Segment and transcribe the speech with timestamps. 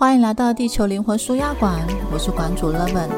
[0.00, 1.78] 欢迎来到地球灵魂舒压馆，
[2.10, 3.10] 我是馆主 Leven。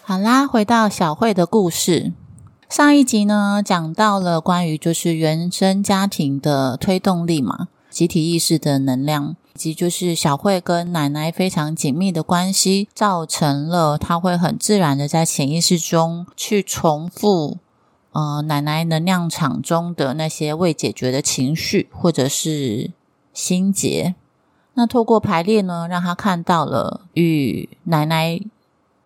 [0.00, 2.14] 好啦，回到小慧的故事。
[2.70, 9.36] 上一集呢，讲到了关于就是原生家庭的推动力嘛，集体意识的能量。
[9.54, 17.58] 以及就是小慧跟奶奶非常紧密的关系，造成了她会很自然的在潜意识中去重复，
[18.10, 22.90] 呃，奶奶能量场中的那些未解决的情绪或者是
[23.32, 24.16] 心结。
[24.74, 28.40] 那透过排列呢，让她看到了与奶奶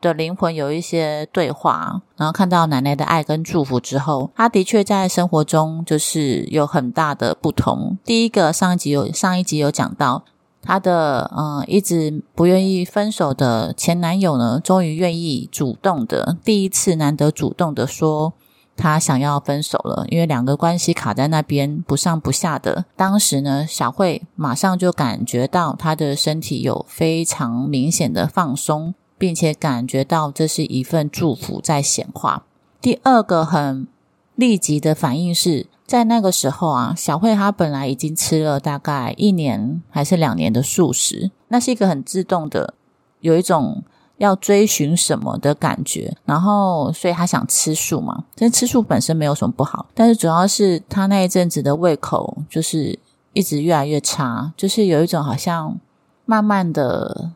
[0.01, 7.98] 的灵魂有一些对话，然后看到奶奶的爱跟祝福之后，她的确在生活中就是有很大的不同。
[8.02, 10.24] 第一个，上一集有上一集有讲到。
[10.68, 18.34] 她的嗯，一直不愿意分手的前男友呢，终于愿意主动的，第一次难得主动的说
[18.76, 22.84] 他想要分手了，因为两个关系卡在那边不上不下的。
[22.95, 32.45] 当时呢，小慧马上就感觉到她的身体有非常明显的放松，并且感觉到这是一份祝福在显化。
[32.82, 33.88] 第二个很
[34.34, 35.68] 立即的反应是。
[35.88, 42.74] 在那个时候啊，小慧她本来已经吃了大概一年还是两年的素食，那是一个很自动的，
[43.20, 43.82] 有一种
[44.18, 48.24] 要追寻什么的感觉，然后所以她想吃素嘛。
[48.36, 52.98] 但吃素本身没有什么不好，但是主要是她那一阵子的胃口就是
[53.32, 55.80] 一直越来越差，就是有一种好像
[56.26, 57.30] 慢慢的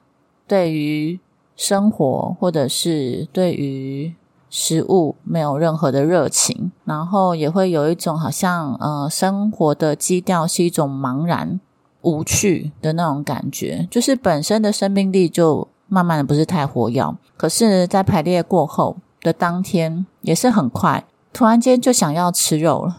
[0.47, 1.19] 对于
[1.57, 4.15] 生活或者是对于。
[4.55, 11.59] 食物没有任何的热情，然后也会有一种好像呃生活的基调是一种茫然
[12.03, 17.03] 无趣的那种感觉，就是本身的生命力就慢慢的不是太活跃。
[17.39, 22.99] 可是，在排列过后的当天也是很快，突然间就想要吃肉了，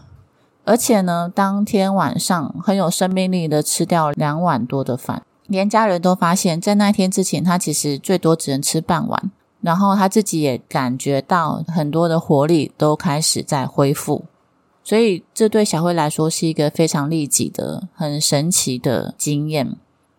[0.64, 9.30] 而且呢，当天晚上很有生命力的吃掉两碗多的饭，连家人都发现，在那天之前他其实最多只能吃半碗。
[9.64, 14.26] 然后他自己也感觉到很多的活力都开始在恢复，
[14.82, 19.74] 所以这对小慧来说是一个非常利己的、很神奇的经验。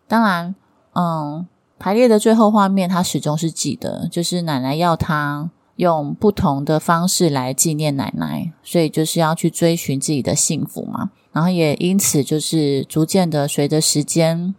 [0.08, 0.56] 当然，
[0.94, 1.46] 嗯，
[1.78, 11.12] 排列的最后画面他始终是记得，就是奶奶要他用不同的方式来纪念奶奶，所以就是要去追寻自己的幸福嘛。
[11.30, 14.56] 然后也因此就是逐渐的随着时间。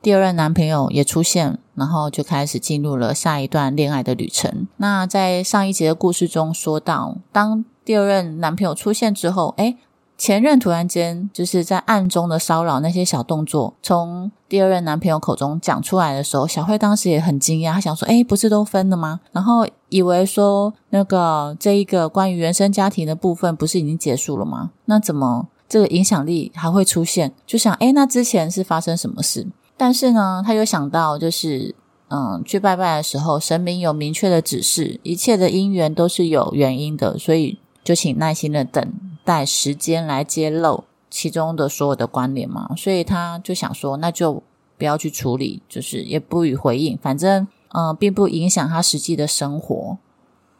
[0.00, 4.68] 第二任男朋友也出现，然后就开始进入了下一段恋爱的旅程。
[4.76, 9.76] 那在上一集的故事中说到，当第二任男朋友出现之后，哎，
[10.16, 19.20] 前任突然间就是在暗中的骚扰那些小动作，从第二任男朋友口中讲出来的时候，小慧当时也很惊讶，她想说，哎，不是都分了吗？
[19.32, 24.70] 然后以为说那个这一个关于原生家庭的部分不是已经结束了吗？
[24.84, 27.32] 那怎么这个影响力还会出现？
[27.46, 29.46] 就想，哎，那之前是发生什么事？
[29.78, 31.74] 但是呢，他又想到，就是
[32.08, 38.92] 嗯，去拜拜的时候，神明有明确的指示，一切的因缘都是有原因的，所以就请耐心的等
[39.24, 42.74] 待时间来揭露其中的所有的关联嘛。
[42.76, 44.42] 所以他就想说，那就
[44.76, 49.98] 不要去处理，就是也不予回应，反正嗯，并不影响他实际的生活，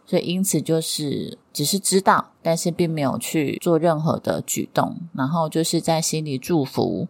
[0.06, 7.08] 所以因此就是只是知道，但是并没有去做任何的举动，然后就是在心里祝福。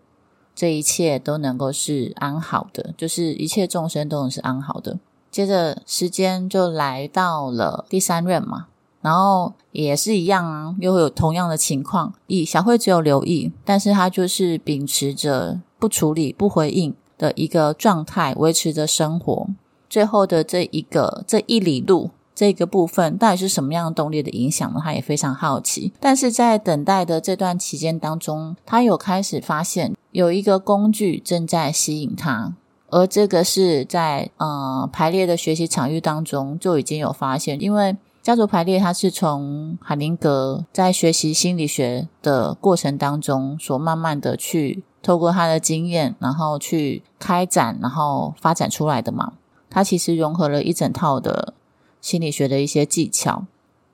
[0.59, 4.99] 这一切都能够是安好的，就是一切众生都能是安好的。
[5.31, 8.67] 接着时间就来到了第三任嘛，
[9.01, 12.13] 然后也是一样啊，又会有同样的情况。
[12.27, 19.47] 以小慧只有留意，但是她就是秉持着不处理、不回应的一个状态，维持着生活。
[19.89, 22.11] 最后的这一个这一里路。
[22.39, 24.79] 这个部分到底是什么样的动力的影响呢？
[24.81, 25.93] 他也非常好奇。
[25.99, 32.55] 但是在等待的这段期间当中，他有开始发现有一个工具正在吸引他，
[32.91, 37.61] 而这个是在呃排列的学习场域当中就已经有发现。
[37.61, 49.33] 因为家族排列，它是从海灵格在学习心理学的过程当中所慢慢的去透过他的经验，然后去开展，然后发展出来的嘛。
[49.69, 51.55] 它其实融合了一整套的。
[52.01, 53.45] 心理学的一些技巧，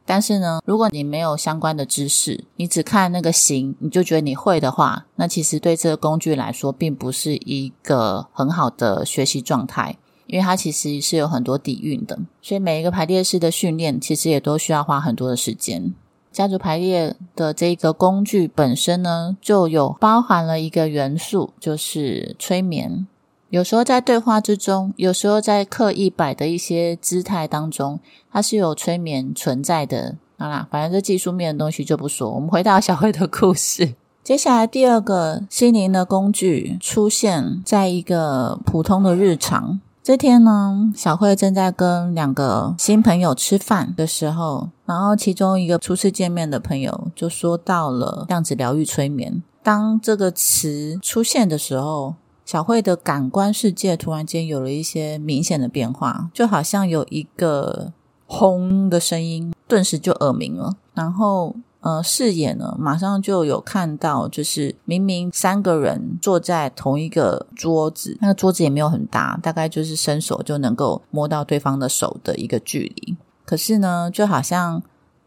[0.07, 9.97] 但是呢，如果你没有相关的知识，你只看那个形，你就觉得你会的话，那其实对这个工具来说，并不是一个很好的学习状态，
[10.27, 12.19] 因为它其实是有很多底蕴的。
[12.43, 15.95] 所以每一个排列式的训练，其实也都需要花很多的时间。
[16.31, 23.07] 家族排列的这个工具本身呢，就有包含了一个元素，就是催眠。
[23.51, 28.01] 有时候在对话之中，有时候在刻意摆的一些姿态当中，
[28.33, 30.17] 它是有催眠存在的。
[30.37, 32.31] 好啦，反正这技术面的东西就不说。
[32.31, 33.95] 我们回到小慧的故事。
[34.25, 39.81] 接下来第二个心灵的工具出现在一个普通的日常。
[40.03, 49.43] 这天呢，小慧正在跟两个新朋友吃饭的时候，然后其中一个初次见面的朋友就说到了量子疗愈催眠。
[49.63, 57.93] 当这个词出现的时候，小慧的感官世界突然间有了一些明显的变化，就好像有一个
[58.27, 60.77] 轰的声音，顿时就耳鸣了。
[60.93, 73.17] 然后，呃，视野呢，马上就有看到，就是明明三个人坐在同一个桌子，那个桌子也没有很大，大概就是伸手就能够摸到对方的手的一个距离。
[73.47, 74.83] 可是呢，就好像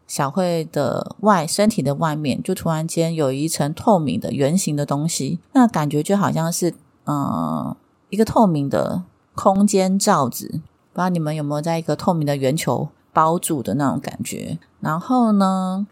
[0.06, 6.76] 小慧的外身体的外面，就突然间有一层透明的圆形的东西，那感觉就好像是。
[7.10, 7.74] 嗯，
[8.10, 10.48] 一个透明的空间罩子，
[10.92, 14.60] 不知道你们有没有在一个透明的圆球包住的那种感觉。
[14.82, 15.88] 然后呢，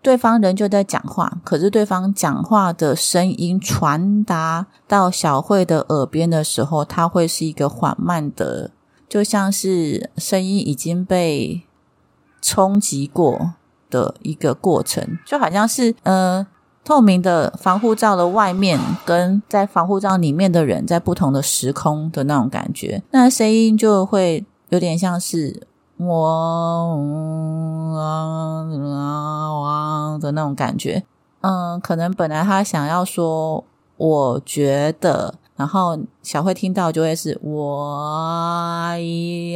[0.00, 8.70] 对方人就在讲话，可是对方讲话的声音传达到小慧的耳边的时候，它会是一个缓慢的，
[9.08, 11.64] 就像是声音已经被
[12.40, 13.52] 冲击过
[13.90, 16.46] 的一个过程，就好像是呃。
[16.86, 25.66] 透明的防护罩的外面，跟在防护罩里面的人在不同的时空的那种感觉，那声音就会有点像是
[25.96, 26.28] 我
[27.98, 28.62] 啊
[29.64, 31.02] 啊的那种感觉。
[31.40, 33.64] 嗯，可能本来他想要说
[33.96, 38.96] 我觉得，然后小慧听到就会是我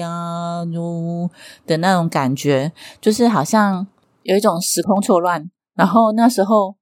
[0.01, 1.31] 呀如
[1.65, 3.87] 的那种感觉，就是好像
[4.25, 6.75] 有一种时空错乱，然后那时候。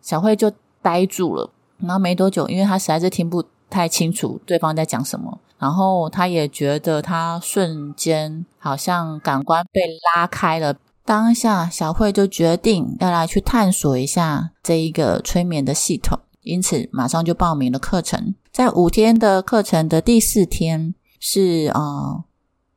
[0.00, 9.80] 小慧就呆住了，然后没多久，因为她实在是听不太清楚对方在讲什么，然后她也觉得她瞬间好像感官被
[10.14, 10.76] 拉开了。
[11.04, 18.34] 当下，小慧就决定要来去探索一下这一个催眠的系统，因此马上就报名了课程。
[18.52, 22.24] 在五天的课程的第四天是呃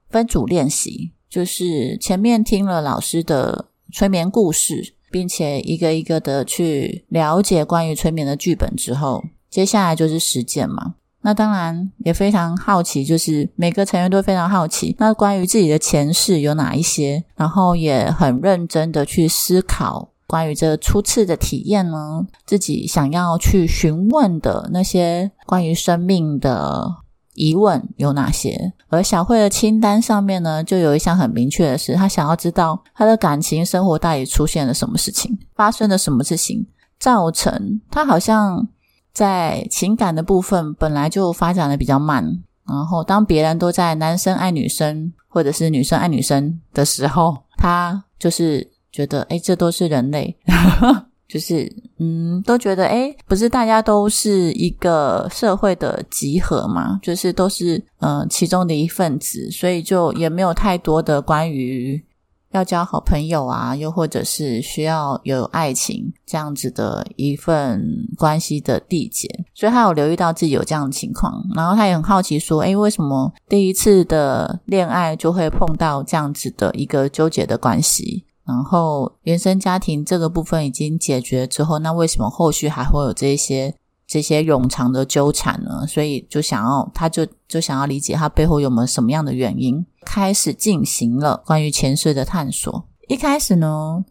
[0.10, 4.96] 分组练习，就是前面听了老师的催眠故事。
[5.12, 10.96] 并且一个一个的去了解关于催眠的剧本之后，接下来就是实践嘛。
[11.22, 27.02] 那当然也非常好奇，就是每个成员都非常好奇，那关于自己的前世有哪一些，然后也很认真的去思考关于这初次的体验呢，自己想要去询问的那些关于生命的。
[27.34, 28.74] 疑问有哪些？
[28.92, 36.68] 而小慧的清单上面呢，就有一项很明确的是，她想要知道她的感情生活到底出现了什么事情，发生了什么事情，
[37.00, 38.68] 造成她好像
[39.14, 42.44] 在情感的部分本来就发展的比较慢。
[42.68, 50.38] 然后，当别人都在男生爱女生，或者是女生爱女生的时候，她就是觉得，哎，这都是人类。
[51.28, 57.00] 就是，嗯，都觉得，哎，不是大家都是一个社会的集合嘛？
[57.03, 62.03] 就是都是，嗯，其中的一份子，所以就也没有太多的关于
[62.53, 67.80] 要交好朋友啊，又或者是需要有爱情这样子的一份
[68.18, 69.30] 关系的缔结。
[69.53, 78.25] 所以他有留意到自己有这样的情况，然后他也很好奇说，哎，为什么第一次的恋爱就会碰到这样子的一个纠结的关系？
[78.45, 83.74] 然后原生家庭这个部分已经解决之后，那为什么后续还会有这些
[84.07, 85.86] 这些冗长的纠缠呢？
[85.88, 92.86] 所以就想要，他就就想要理解他背后有没有什么样的原因，开始进行了关于前世的探索。
[93.07, 94.03] 一开始呢，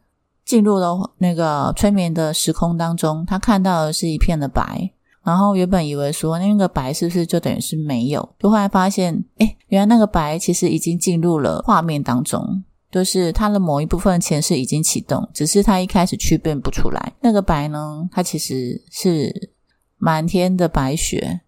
[0.44, 4.90] 进入了那个催眠的时空当中，他看到的是一片的白，
[5.22, 12.62] 然后原本以为说那个白是不是就等于是没有，就后来发现，哎，原来那个白其实已经进入了画面当中。
[12.90, 17.12] 就是他的某一部分前世已经启动，只是他一开始区辨不出来。
[17.20, 19.52] 那个白呢，它其实是
[19.96, 21.42] 满天的白雪，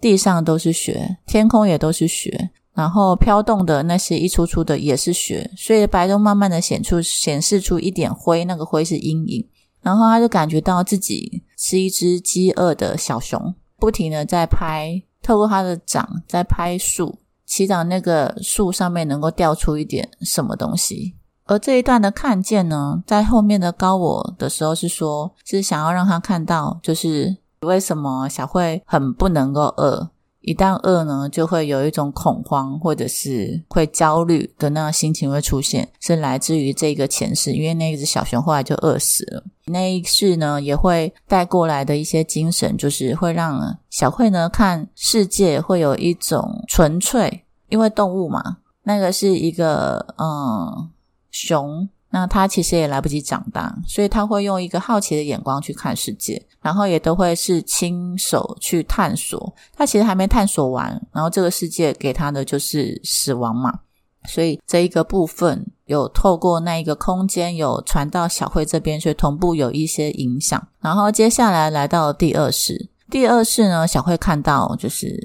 [0.00, 9.48] 地上都是雪，天空也都是雪，然后飘动的那些一簇簇的也是雪，所以白中慢慢的显出显示出一点灰，那个灰是阴影。
[9.82, 17.18] 然后他就感觉到自己是一只饥饿的小熊，不停的在拍，透过它的掌在拍树。
[17.46, 30.10] 祈祷那个树上面能够掉出一点什么东西，而这一段的看见呢，在后面的高我的时候是说，是想要让他看到，就是为什么小慧很不能够饿，
[30.44, 39.42] 一旦饿呢，就会有一种恐慌或者是会焦虑的那样心情会出现，是来自于这个前世，因为那一只小熊后来就饿死了。
[39.66, 50.90] 那一世呢，也会带过来的一些精神，就是会让小慧呢看世界会有一种纯粹，因为动物嘛，那个是一个嗯
[51.30, 51.88] 熊。
[52.14, 59.52] 那他其实也来不及长大，所以他会用一个好奇的眼光去看世界，然后也都会是亲手去探索。
[59.76, 63.80] 他其实还没探索完，然后这个世界给他的就是死亡嘛。
[64.28, 70.68] 所以这一个部分有透过那一个空间有传到小慧这边，所以同步有一些影响。
[70.78, 75.18] 然后接下来来到第二世，第二世呢，小慧看到就是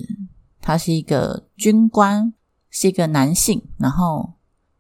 [0.59, 2.33] 他是一个军官，
[2.71, 4.31] 是一个男性，然后。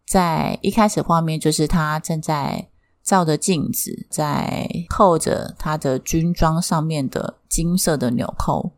[0.09, 2.67] 在一开始画面，就是他正在
[3.03, 8.71] 照着镜子，在扣着他的军装上面的金色的纽扣，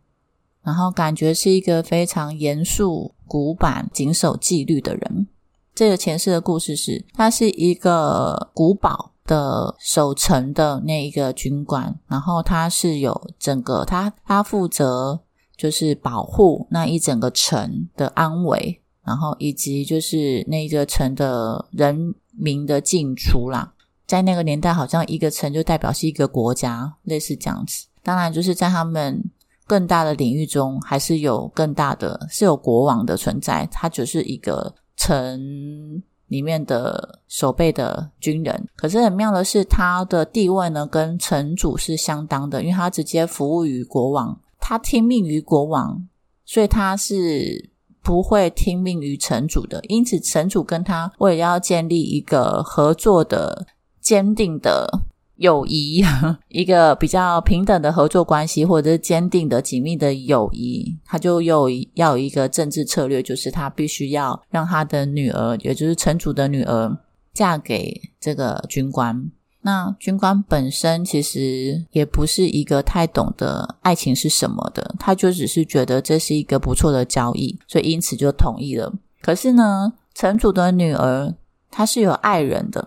[0.61, 5.27] 然后感觉是一个非常严肃、古板、谨守纪律的人。
[5.73, 15.21] 这个前世的故事是，他是一个古堡的守城的那一个军官，然后他是有整个他他负责
[15.55, 18.80] 就是保护那一整个城的安危。
[19.03, 23.73] 然后以及就是那个城的人民的进出啦，
[24.05, 27.87] 在那个年代，好像一个城就代表是一个国家，类似这样子。
[28.03, 29.23] 当然，就是在他们
[29.65, 38.67] 更大的领域中，还是有更大的是有国王的存在，他只是一个城里面的守备的军人。
[38.75, 46.07] 可是很妙的是，他的地位呢跟城主是相当的，因为他直接服务于国王，他听命于国王，
[46.45, 47.70] 所以他是。
[48.03, 53.67] 不会听命于城主的，因此城主跟他为了要建立一个合作的、
[53.99, 55.03] 坚定的
[55.35, 56.03] 友谊，
[56.49, 66.97] 一个比较平等的合作关系，或者是坚定的、紧密的友谊，他就又要有一个政治策略，就是他必须要让他的女儿，也就是城主的女儿，
[67.33, 69.31] 嫁给这个军官。
[69.63, 78.91] 那军官本身其实也不是一个太懂得爱情是什么的，他就只是觉得这是一个不错的交易，所以因此就同意了。
[79.21, 81.35] 可是呢，城主的女儿
[81.69, 82.83] 她是有爱人的，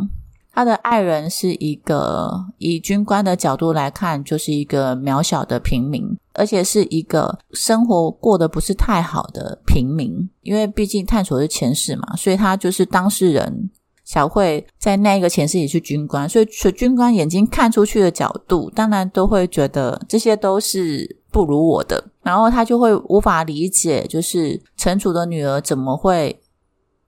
[0.53, 13.71] 她的爱人是一个以军官的角度来看，就是一个渺小的平民，而且是一个生活过得不是太好的平民，因为毕竟探索是前世嘛，所以他就是当事人。
[14.15, 26.41] 小慧在那一个前世也是军官，所以军官眼睛看出去的角度，当然都会觉得这些都是不如我的，然后他就会无法理解，就是城主的女儿怎么会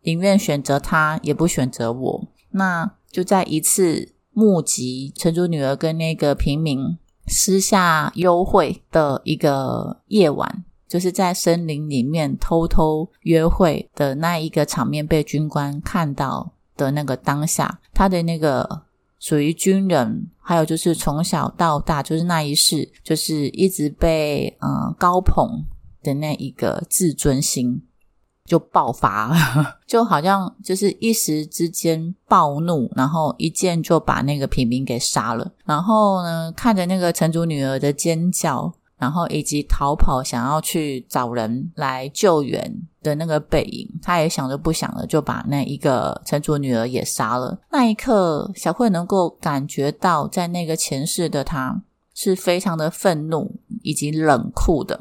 [0.03, 2.29] 宁愿选择他，也不选择我。
[2.51, 6.99] 那就在一次目击城主女儿跟那个平民
[7.29, 16.55] 私下幽会的一个夜晚，就是在森林里面偷偷约会的那一个场面，被军官看到。
[16.77, 18.83] 的那个当下，他的那个
[19.19, 25.65] 属于军人，还有就是从小到大，就是那一世，就是一直被嗯高捧
[26.03, 27.83] 的那一个自尊心
[28.45, 29.37] 就爆发了，
[29.87, 38.73] 就好像就是一时之间暴怒，然后一剑就把那个平民给杀了，然后呢，看着那个城主女儿的尖叫。
[38.99, 47.59] 然后以及逃跑，想要去找人来救援的那个背影，他也想着不想的，就把那一个城主女儿也杀了。
[47.71, 51.83] 那一刻，小慧能够感觉到，在那个前世的他
[52.15, 54.99] 是非常的愤怒以及冷酷的。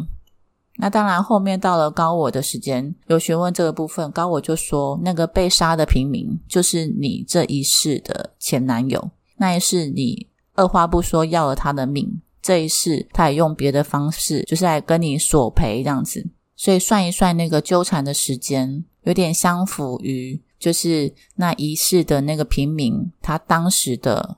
[0.78, 12.22] 那当然，后面到了高我的时间，有询问这个部分，高我就说，那个被杀的平民就是你这一世的前男友，那一世你二话不说要了他的命。
[12.46, 16.30] 这一世，他也用别的方式，就是来跟你索赔这样子。
[16.56, 24.38] 所以算一算那个纠缠的时间，有点相符于就是那一世的那个平民他当时的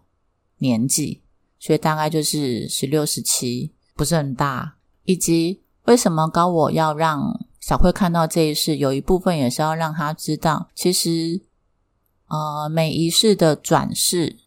[0.59, 1.21] 年纪，
[1.59, 4.77] 所以大概就是十六、十七，不是很大。
[5.03, 11.41] 以及为什么高我要让小慧看到这一世，有一部分也是要让他知道，其实
[12.27, 14.37] 呃每一世的转世。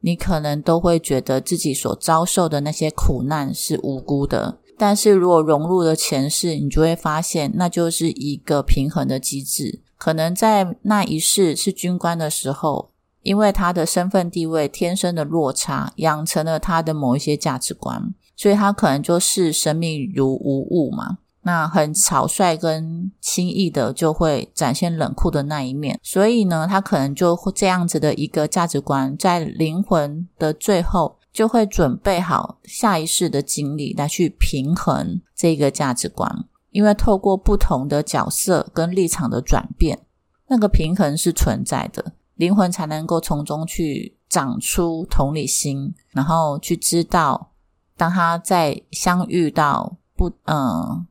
[0.00, 9.82] 你可能都会觉得自己所遭受的那些苦难是无辜的，但是如果融入了前世，你就会发现，那就是一个平衡的机制。
[9.98, 12.92] 可能在那一世是军官的时候，
[13.22, 21.18] 因为他的身份地位天生的落差，养成了他的某一些价值观，所以他可能就视生命如无物嘛。
[21.50, 36.30] 那很草率跟轻易的就会展现冷酷的那一面，所以呢，他可能就会这样子的一个价值观，在灵魂的最后就会准备好下一世的经历来去平衡这个价值观。
[36.70, 39.98] 因为透过不同的角色跟立场的转变，
[40.46, 47.50] 那个平衡是存在的，灵魂才能够从中去长出同理心，然后去知道，
[47.96, 51.04] 当他在相遇到不嗯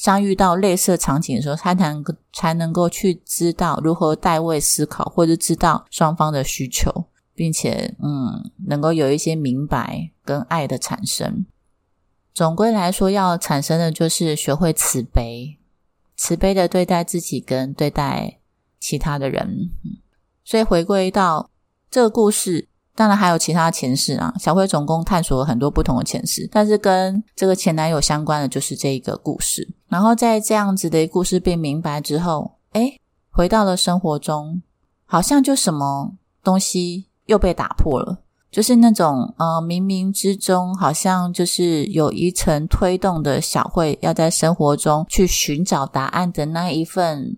[0.00, 7.04] 相遇到类似场景的时候，他才能才能够去知道如何代位思考，或者知道双方的需求，
[7.34, 11.44] 并且嗯能够有一些明白跟爱的产生。
[12.32, 15.58] 总归来说，要产生的就是学会慈悲，
[16.16, 18.38] 慈悲的对待自己跟对待
[18.80, 19.70] 其他的人。
[20.42, 21.50] 所以回归到
[21.90, 24.34] 这个故事，当然还有其他前世啊。
[24.38, 29.68] 小慧总共探索了很多不同的前世，但是跟这个前男友相关的就是这一个故事。
[29.88, 32.96] 然后在这样子的故事被明白之后，哎，
[33.30, 34.62] 回到了生活中，
[35.06, 38.22] 好像就什么东西又被打破了。
[38.50, 47.36] 就是那种呃，冥冥之中好像就是有一层推动的小慧，要在生活中去寻找答案的那一份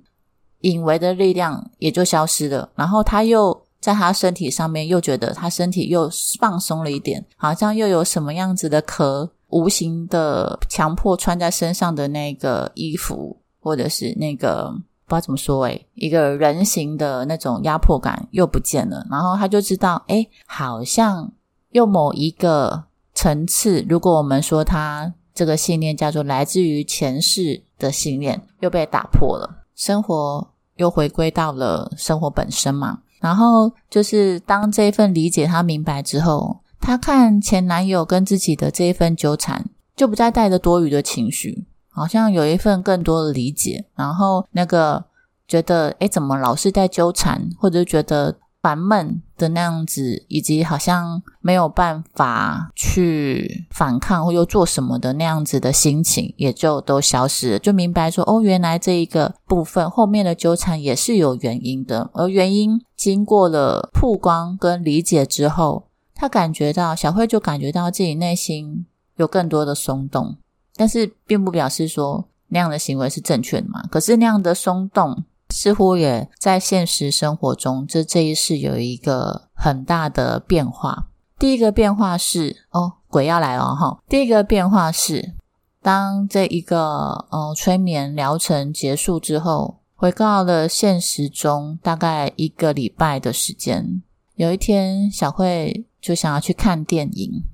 [0.60, 2.70] 隐微的力量也就消失了。
[2.74, 6.08] 然后他又在他身体上面又觉得他身体又
[6.40, 14.74] 放松了一点，好像又有什么样子的壳无形的强迫穿在身上的那个衣服，或者是那个。
[15.04, 21.30] 不知道怎么说诶，一个人形的那种压迫感又不见了，然后他就知道，诶，好像
[21.72, 33.00] 又某一个层次，如果我们说他这个信念叫做来自于前世的信念，又被打破了，生活又回归到了生活本身嘛。
[33.22, 39.64] 然后就是当这一份理解他明白之后，他看前男友跟自己的这一份纠缠，
[39.96, 41.64] 就不再带着多余的情绪。
[41.94, 45.04] 好像有一份更多的理解，然后那个
[45.46, 57.58] 觉得哎，怎么老是在纠缠，或者觉得烦闷的那样子，以及好像没有办法去反抗或又做什么的那样子的心情，也就都消失了。
[57.58, 70.36] 就明白说，哦，原来这一个部分后面的纠缠也是有原因的，而原因经过了曝光跟理解之后，他感觉到小慧就感觉到自己内心有更多的松动。
[70.76, 73.82] 但是并不表示说那样的行为是正确的嘛？
[73.90, 81.08] 可是那样的松动似乎也在现实生活中，这这一世有一个很大的变化。
[81.38, 83.98] 第一个变化是哦，鬼要来了哈！
[84.08, 85.34] 第一个变化是，
[85.82, 94.02] 当这一个呃催眠疗程结束之后，回到了现实中，大概一个礼拜的时间。
[94.36, 97.44] 有一天，小慧就想要去看电影。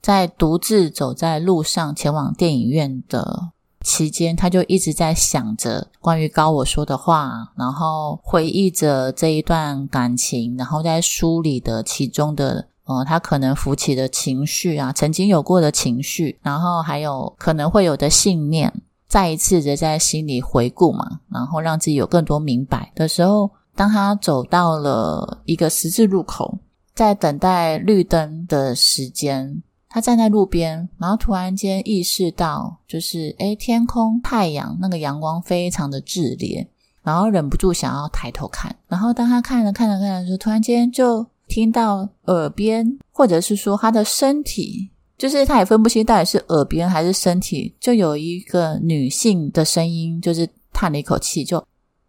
[0.00, 3.50] 在独自走在路上前往电影院的
[3.86, 18.72] 期间，他就一直在想着关于高我说的话，然后回忆着这一段感情，然后在梳理的其中的呃，他可能浮起的情绪啊，曾经有过的情绪，然后还有可能会有的信念，
[19.06, 26.58] 再一次的在心里回顾嘛，然后让自己有更多明白的时候，当他走到了一个十字路口，
[26.92, 29.62] 在等待绿灯的时间。
[29.96, 36.68] 他站在路边，然后突然间意识到，就是诶天空太阳那个阳光非常的炽烈，
[37.02, 38.76] 然后忍不住想要抬头看。
[38.88, 51.66] 然后当他看着看着看着，就突然间就听到耳边，或者是说他的身体，就是他也分不清到底是耳边还是身体，就有一个女性的声音，就是叹了一口气，就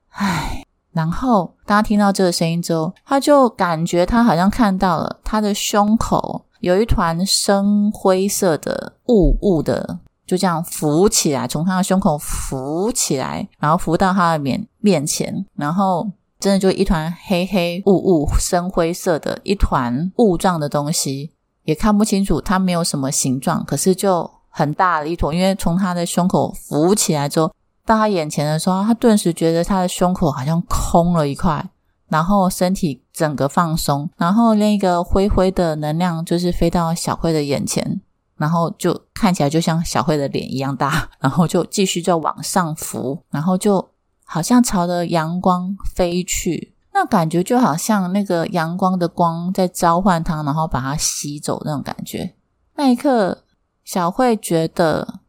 [0.10, 0.62] 唉。
[0.92, 6.44] 然后当他听到这个声音之后，他就感觉他好像看到了他的胸口。
[6.68, 16.06] 有一团深灰色的雾雾的，就这样浮起来，从他的胸口浮起来，然后浮到他的面面前，然后
[16.42, 21.32] 真的就一团黑黑雾雾、深灰色的一团雾状的东西，
[21.64, 27.50] 也看不清楚它没有什么形状，可是就很大的一坨，因为从他的胸口浮起来之后，
[27.86, 31.66] 到他眼前的时候，他顿时觉得他的胸口好像空了一块。
[32.10, 38.00] 然后身体整个放松，然后那个灰灰的能量就是飞到小慧的眼前，
[38.36, 43.90] 然后就看起来就像小慧的脸一样大， 然后就继续就往上浮，然后就
[44.24, 52.36] 好像朝着阳光飞去，那感觉就好像那个阳光的光在召唤它，然后把它吸走那种感觉。
[52.76, 53.44] 那一刻，
[53.84, 55.22] 小慧觉得。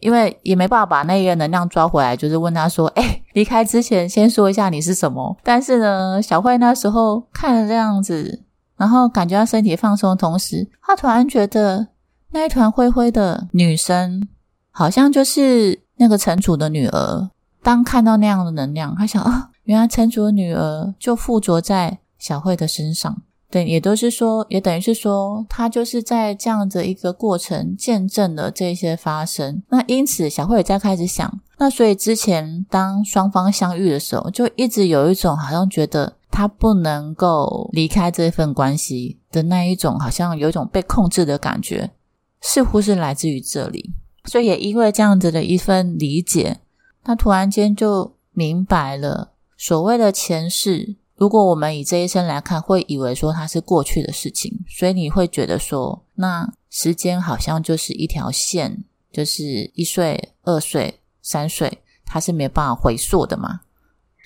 [0.00, 8.42] 因为也没办法把那个能量抓回来，就是问他说：“哎，离开之前先说一下你是什么。”但是呢，小慧那时候看了这样子，
[8.78, 11.88] 然后感觉到身体放松的同时，她突然觉得
[12.30, 14.26] 那一团灰灰的女生
[14.70, 17.28] 好像就是那个城主的女儿。
[17.62, 23.22] 当看到那样的能量，她想啊，原来城主的女儿就附着在小慧的身上。
[23.54, 29.62] 等，也都是说，也等于是说，他就是在这样的一个过程见证了这些发生。
[29.68, 41.92] 那因此，小慧也在开始想，那所以之前当双方相遇的时候，就一直有一种好像觉得他不能够离开这份关系的那一种，好像有一种被控制的感觉，
[42.40, 43.92] 似乎是来自于这里。
[44.24, 46.58] 所以也因为这样子的一份理解，
[47.04, 50.96] 他突然间就明白了所谓的前世。
[51.16, 63.60] 如果我们以这一生来看，会以为说它是过去的事情，所以你会觉得说，那时间好像就是一条线，就是一岁、二岁、三岁，它是没办法回溯的嘛？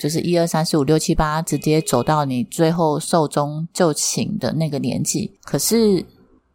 [0.00, 5.38] 就是一二三四五六七八，直接走到你最后寿终就寝的那个年纪。
[5.42, 6.06] 可是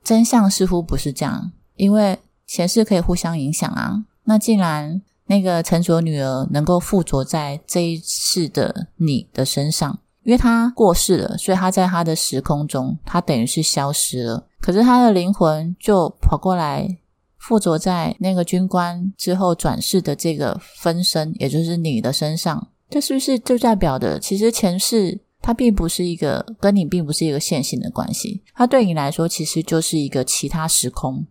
[0.04, 2.18] 真相似乎不是这样，因为
[2.48, 4.04] 前世可以互相影响啊。
[4.24, 10.00] 那既然那个成熟女儿能够附着在这一世的你的身上。
[10.24, 14.48] 因为他过世了，所以他在他的时空中，他等于是消失了。
[14.62, 16.98] 可是他的灵魂就跑过来
[17.38, 22.70] 附着在那个军官之后转世的这个分身，也就是你的身上。
[22.90, 31.26] 这是不是就代表的，其实前世它并不是一个跟你并不是一个线性的关系，它对你来说其实就是一个其他时空，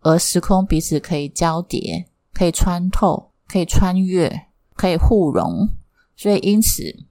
[0.00, 4.30] 而时空彼此可以交叠、可以穿透、可以穿越、
[4.74, 5.68] 可以互融，
[6.14, 7.07] 所以因此。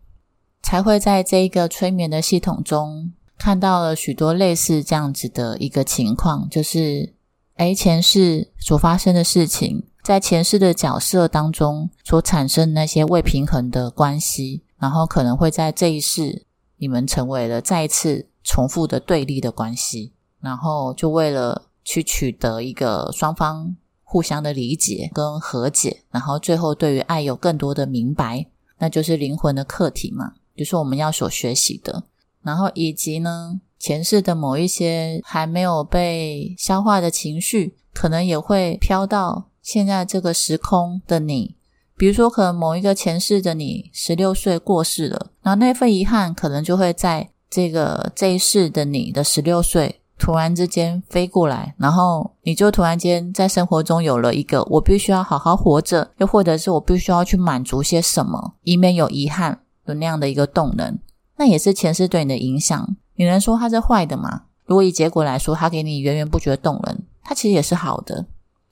[0.67, 7.13] 才会在这一个催眠的系统中看到了许多类似这样子的一个情况，就是，
[7.56, 28.47] 诶前世所发生的事情，在前世的角色当中所产生那些未平衡的关系，然后可能会在这一世你们成为了再一次重复的对立的关系，然后就为了去取得一个双方互相的理解跟和解，然后最后对于爱有更多的明白，
[28.80, 30.34] 那就是灵魂的课题嘛。
[30.57, 32.03] 就是我们要所学习的，
[32.41, 41.55] 然后以及呢，前世的某一些还没有被消化的情绪，可能也会飘到现在这个时空的你。
[41.95, 59.61] 比如说，可能某一个前世的你十六岁过世了，然后那份遗憾可能就会在这个这一世的你的十六岁突然之间飞过来，然后你就突然间在生活中有了一个我必须要好好活着，又或者是我必须要去满足些什么，以免有遗憾。
[59.88, 60.97] 有那样的一个动能，
[61.38, 62.95] 那也是前世对你的影响。
[63.15, 64.43] 你能说它是坏的吗？
[64.65, 68.26] 如果以结果来说，它给你源源不绝的动能，它其实也是好的。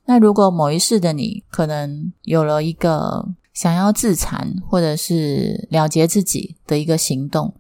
[0.06, 7.56] 那如果某一世的你可能有了一个想要自残或者是了结自己的一个行动，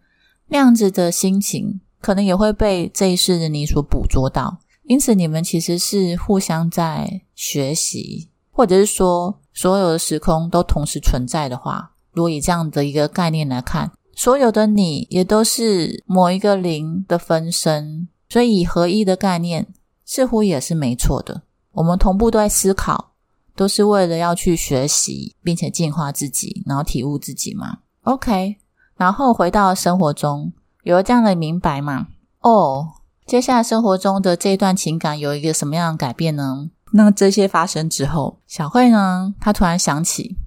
[0.49, 4.59] 那样子的心情可能也会被这一世的你所捕捉到。
[4.83, 11.93] 因此，你们其实是互相在学习，或者是说所有的时空都同时存在的话。
[12.15, 19.67] 如果以这样的一个概念来看，所有的你也都是某一个零的分身，所以以合一的概念
[20.05, 21.43] 似乎也是没错的。
[21.73, 23.11] 我们同步都在思考，
[23.53, 27.79] 都是为了要去学习，并且进化自己，然后体悟自己嘛。
[28.03, 28.55] OK，
[28.95, 32.07] 然后回到生活中，有了这样的明白嘛？
[32.39, 32.93] 哦，
[33.25, 36.69] 接下来生活中的这段情感有一个什么样的改变呢？
[36.93, 40.37] 那这些发生之后，小慧呢，她突然想起。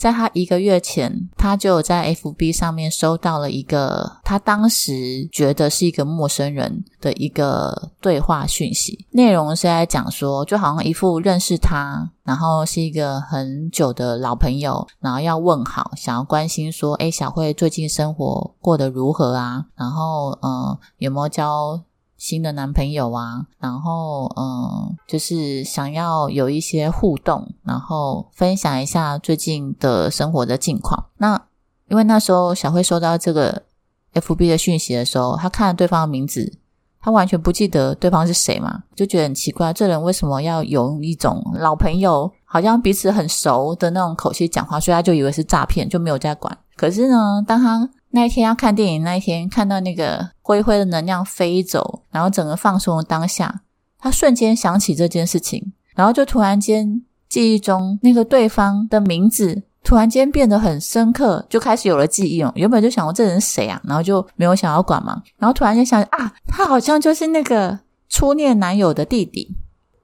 [0.00, 19.66] 在他一个月前，他就在 FB 上面收到了一个他当时觉得是一个陌生人的一个对话讯息，内容是在讲说，就好像一副认识他，然后是一个很久的老朋友，然后要问好，想要关心说，哎，小慧最近生活过得如何啊？
[19.76, 21.78] 然后，嗯，有没有交？
[22.20, 31.06] 新的男朋友啊，然后嗯，就是想要有一些互动，然后分享一下最近的生活的近况。
[31.16, 31.40] 那
[31.88, 33.62] 因为那时候小慧收到这个
[34.12, 36.58] F B 的讯息的时候，她看了对方的名字，
[37.00, 46.54] 她完全不记得对方是谁嘛，就觉得很奇怪，这人为什么要用一种老朋友，好像彼此很熟的那种口气讲话，所以她就以为是诈骗，就没有再管。
[46.76, 53.62] 可是呢，当她那一天要看电影，那一天看到那个灰灰的能量飞走，然后整个放松的当下，
[53.98, 62.52] 他瞬间想起这件事情，然后就突然间记忆中那个对方的名字突然间变得很深刻，就开始有了记忆哦。
[62.56, 69.56] 原本就想过这人谁啊，然后就没有想要管嘛，然后突然间想啊，他好像就是那个初恋男友的弟弟，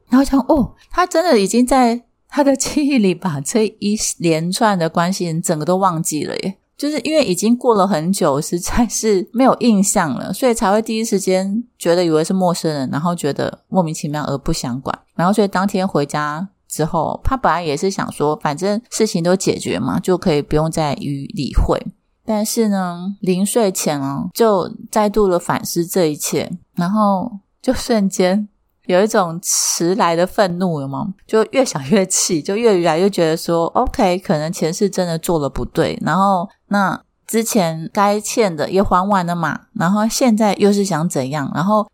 [0.09, 6.59] 然后想哦，他真的已经在他的记忆里把这一连串的关系整个都忘记了耶。
[6.77, 14.97] 就是因为已经过了很久，实在是没有印象了，所以才会第一时间觉得以为是陌生人，然后觉得莫名其妙而不想管。
[15.15, 21.81] 然后所以当天回家之后，他本来也是想说，反正事情都解决嘛，就可以不用再予理会。
[22.25, 28.49] 但是呢，临睡前哦，就再度的反思这一切，然后就瞬间
[28.87, 31.15] 有一种迟来的愤怒，了吗？
[31.27, 41.51] 就越想越气，就越来越觉得说，OK，可能前世真的做了不对，然后那之前该欠的也还完了嘛，然后现在又是想怎样？
[41.55, 41.89] 然后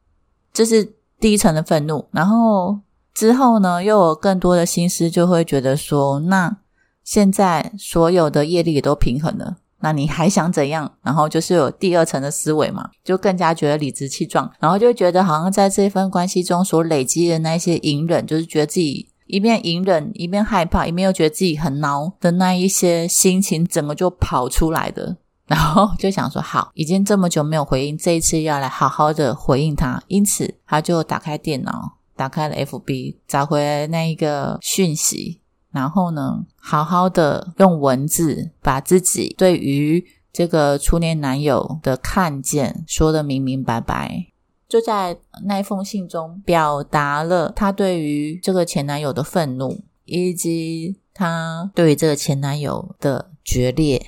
[0.53, 2.79] 这是第一层的愤怒，然后
[3.15, 6.57] 之后呢，又有更多的心思，就会觉得说，那
[7.05, 9.57] 现在所有的业力也都平衡了。
[9.85, 10.93] 那你还想怎样？
[11.03, 25.17] 然后就是有第二层的思维嘛，就更加觉得理直气壮，然后就觉得好像在这份关系中所累积的那些隐忍，就是觉得自己一边隐忍，一边害怕，一边又觉得自己很孬的那一些心情，整个就跑出来的。
[25.49, 30.03] 然后就想说，好，已经这么久没有回应，这一次要来好好的回应他。
[30.09, 35.41] 因此，他就打开电脑，打开了 FB，找回来那一个讯息。
[35.71, 44.27] 然后呢，好好的用文字把自己对于这个初恋男友的看见说的明明白白，
[44.73, 54.03] 就在那一封信中表达了他对于这个前男友的愤怒，以及他对于这个前男友的决裂，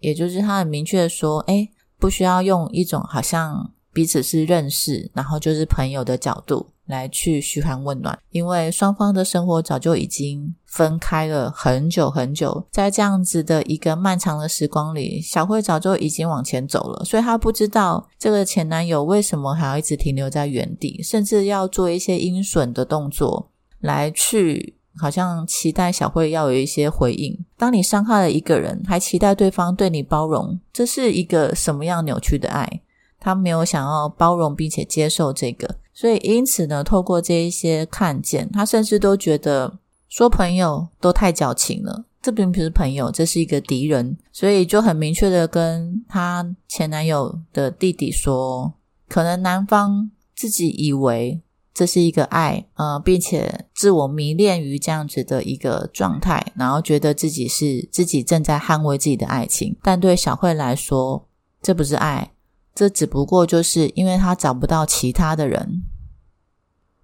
[0.00, 6.70] 也就是他很明确的说，哎，不需要用一种好像彼此是认识，然后就是朋友的角度。
[6.86, 23.50] 来去嘘寒问暖，因为双方的生活早就已经分开了很久很久，在这样子的一个漫长的时光里，小慧早就已经往前走了，所以她不知道这个前男友为什么还要一直停留在原地，甚至要做一些阴损的动作
[23.80, 27.44] 来去，好像期待小慧要有一些回应。
[27.56, 32.82] 当你伤害了一个人，还期待对方对你包容，这是一个什么样扭曲的爱？
[33.18, 35.76] 他没有想要包容并且接受这个。
[35.92, 44.16] 所以，因此呢，透过这一些看见，他甚至都觉得说朋友都太矫情了，这并不是朋友，这是一个敌人。
[44.32, 48.74] 所以就很明确的跟他前男友的弟弟说，
[49.08, 51.40] 可能男方自己以为
[51.74, 59.76] 这是一个爱，呃，并且自我迷恋于这样子的一个状态，然后觉得自己是自己正在捍卫自己的爱情。
[59.82, 61.28] 但对小慧来说，
[61.60, 62.32] 这不是爱。
[62.74, 65.82] 这只不过就是因为他找不到其他的人，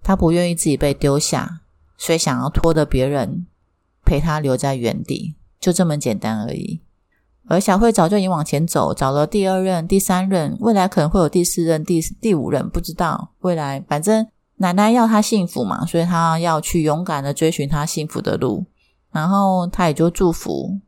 [0.01, 1.61] 他不愿意自己被丢下，
[1.97, 3.45] 所以想要拖着别人
[4.03, 6.81] 陪他留在原地，就这么简单而已。
[7.47, 13.83] 而小慧早就已经往前走，找了第二任、第三任，未来可能会有第四任、第第五任，不知道未来。
[13.87, 18.65] 反正奶奶要他幸福嘛，所以他要去勇敢的追寻他幸福的路，
[19.11, 20.79] 然后他也就祝福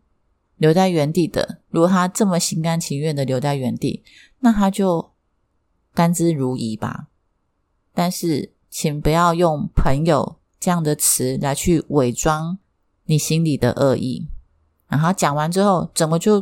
[0.58, 1.60] 留在原地的。
[1.70, 4.04] 如果他这么心甘情愿的留在原地。
[4.39, 5.13] 那他就
[5.96, 7.08] 甘之如饴吧，
[7.91, 12.58] 但是请不要用“朋友”这样的词来去伪装
[13.06, 14.30] 你心里的恶意。
[14.88, 16.41] 然后讲完之后，整个就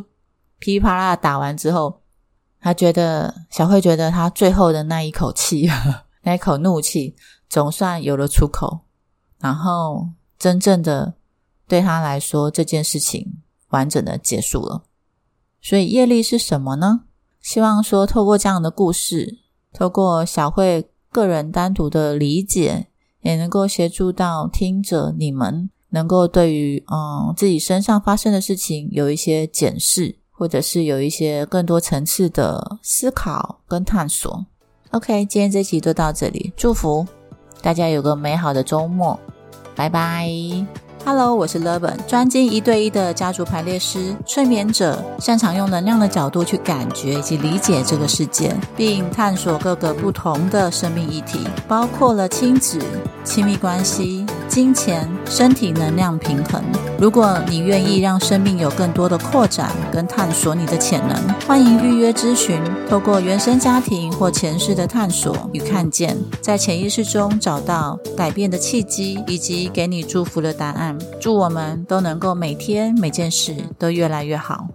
[0.58, 2.02] 噼里啪啦打完之后，
[2.60, 5.68] 他觉得小慧觉得他最后的那一口气，
[6.22, 7.16] 那一口怒气
[7.48, 8.80] 总算有了出口，
[9.38, 11.14] 然后真正的
[11.66, 14.84] 对他来说这件事情完整的结束了。
[15.60, 17.02] 所以业力是什么呢？
[17.40, 19.38] 希望说，透过这样的故事，
[19.72, 22.88] 透过小慧个人单独的理解，
[23.26, 34.46] 也能够协助到听者你们，能够对于嗯自己身上发生的事情有一些检视，或者是有一些更多层次的思考跟探索。
[34.92, 37.04] OK，今天这期就到这里，祝福
[37.60, 39.18] 大家有个美好的周末，
[39.74, 40.85] 拜拜。
[41.08, 52.80] Hello，我是 Levin，专精一对一的家族排列师、催眠者，擅长用能量的角度去感觉以及理解这个世界，并探索各个不同的生命议题，包括了亲子、
[53.22, 56.64] 亲密关系、金钱、身体能量平衡。
[56.98, 61.14] 如果你愿意让生命有更多的扩展跟探索你的潜能，
[61.46, 62.58] 欢迎预约咨询。
[62.88, 70.96] 透过原生家庭或前世的探索与看见，在潜意识中找到改变的契机，以及给你祝福的答案。
[71.20, 74.68] 祝我们都能够每天每件事都越来越好。